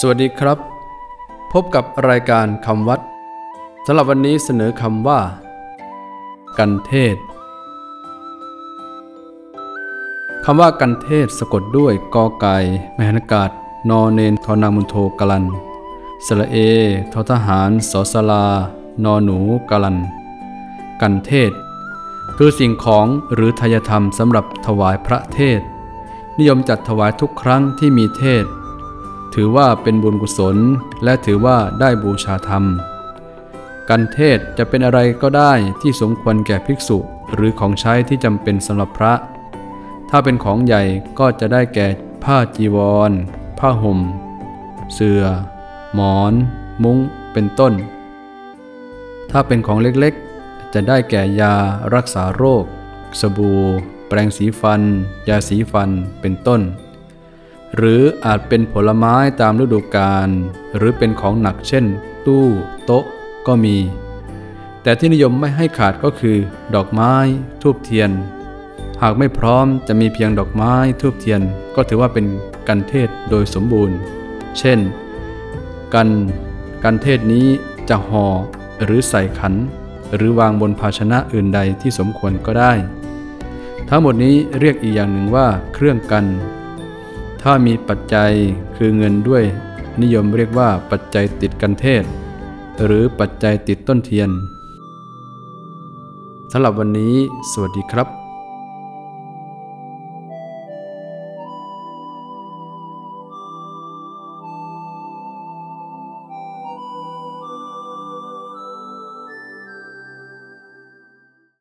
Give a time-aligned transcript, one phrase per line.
[0.00, 0.58] สวัสดีครับ
[1.52, 3.00] พบกับรายการคำวัด
[3.86, 5.20] สำหรับวันนี้เสนอคำว่า
[6.58, 7.16] กันเทศ
[10.44, 12.56] คำว่ากันเทศสะกดด้วยกอไก่
[12.94, 13.50] แมหนกาศ
[13.90, 15.44] นอเนนทอนามุนโทกลัน
[16.26, 16.56] สระเอ
[17.12, 18.46] ทอทหารสอสลา
[19.04, 19.38] นอหนู
[19.70, 19.98] กลัน
[21.00, 21.52] กันเทศ
[22.36, 25.60] คือสิ่งของหรือทายธรรมสำหรับถวายพระเทศ
[26.38, 28.46] นิยมจัดถวายทุกครั้งที่มีเทศ
[29.34, 30.56] ถือว่าเป็นบุญกุศล
[31.04, 32.64] และถือว่าได้บูชาธรรม
[33.88, 36.98] กันเทศจะเป็นอะไรก็ได้ที่สมควรแก่ภิกษุ
[37.34, 39.14] หรือของใช้ที่จำเป็นสำหรับพระ
[40.10, 40.82] ถ้าเป็นของใหญ่
[41.18, 41.86] ก็จะได้แก่
[42.24, 42.76] ผ้าจีว
[43.10, 43.12] ร
[43.58, 43.98] ผ้าห่ม
[44.94, 45.22] เสื่อ
[45.94, 46.32] หมอน
[46.82, 46.98] มุ้ง
[47.32, 47.72] เป็นต้น
[49.30, 51.54] ถ้าเป็นของเล็กๆ จะได้แก่ยา
[51.94, 52.64] รักษาโรค
[53.20, 53.60] สบู่
[54.08, 54.82] แปรงสีฟัน
[55.28, 56.60] ยาสีฟัน เป็นต้น
[57.76, 60.28] หรืออาจเป็นผลไม้ตามฤดูกาล
[60.76, 61.84] หรือเป็นของหนักเช่น
[62.26, 62.46] ตู้
[62.84, 63.04] โต๊ะ
[63.46, 63.76] ก็มี
[64.82, 66.36] แต่ที่นิยมไม่ให้ขาดก็คือ
[66.74, 67.14] ดอกไม้
[67.62, 68.10] ทูบเทียน
[69.02, 71.40] หากไม่พร้อมจะมีเพียงดอกไม้ทูบเทียน
[71.74, 72.26] ก็ถือว่าเป็น
[72.68, 73.96] กันเทศโดยสมบูรณ์
[74.58, 74.78] เช่น
[75.94, 76.08] กัน
[76.84, 77.46] กันเทศนี้
[77.88, 78.26] จะห่อ
[78.82, 79.54] หรือใส่ขัน
[80.14, 82.72] หรือวางบนภาชนะอื่นใดที่สมควรก็ได้
[83.88, 86.24] ทั้งหมดนี้เรียกอีกอย่างหนึ่งว่าเครื่องกัน
[87.48, 88.32] ถ้ามีปัจจัย
[88.76, 89.44] คือเงินด้วย
[90.02, 92.04] นิยมเรียกว่าปัจจัยติดกันเทศ
[92.84, 94.30] หรือปัจจัยติดต้นเทียน
[96.52, 97.14] สำหรับวันนี้
[97.50, 98.25] สวัสดีครับ